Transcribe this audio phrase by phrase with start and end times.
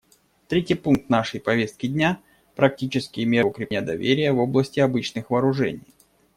[0.47, 2.19] Третий пункт нашей повестки дня—
[2.55, 5.93] «Практические меры укрепления доверия в области обычных вооружений».